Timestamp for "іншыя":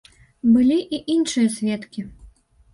1.17-1.53